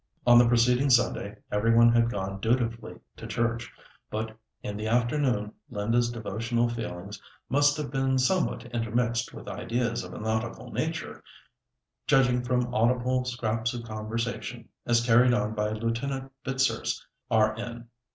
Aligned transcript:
On 0.25 0.39
the 0.39 0.47
preceding 0.47 0.89
Sunday 0.89 1.37
every 1.51 1.75
one 1.75 1.91
had 1.91 2.09
gone 2.09 2.39
dutifully 2.39 2.95
to 3.17 3.27
church, 3.27 3.71
but 4.09 4.35
in 4.63 4.75
the 4.75 4.87
afternoon 4.87 5.53
Linda's 5.69 6.09
devotional 6.09 6.67
feelings 6.67 7.21
must 7.49 7.77
have 7.77 7.91
been 7.91 8.17
somewhat 8.17 8.65
intermixed 8.73 9.31
with 9.31 9.47
ideas 9.47 10.03
of 10.03 10.15
a 10.15 10.17
nautical 10.17 10.71
nature, 10.71 11.23
judging 12.07 12.43
from 12.43 12.73
audible 12.73 13.25
scraps 13.25 13.75
of 13.75 13.83
conversation, 13.83 14.67
as 14.87 15.05
carried 15.05 15.35
on 15.35 15.53
by 15.53 15.69
Lieutenant 15.69 16.31
Fitzurse, 16.43 17.05
R.N. 17.29 17.87